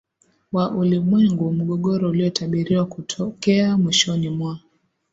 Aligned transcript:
wa 0.51 0.71
ulimwengu 0.71 1.51
mgogoro 1.51 2.09
uliotabiriwa 2.09 2.85
kutokea 2.85 3.77
mwishoni 3.77 4.29
mwa 4.29 4.59